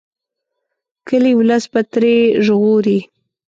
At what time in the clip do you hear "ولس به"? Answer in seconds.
1.39-1.81